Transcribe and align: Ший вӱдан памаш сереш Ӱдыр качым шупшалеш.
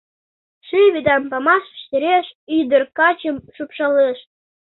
Ший 0.67 0.87
вӱдан 0.93 1.23
памаш 1.31 1.65
сереш 1.87 2.25
Ӱдыр 2.57 2.83
качым 2.97 3.35
шупшалеш. 3.55 4.17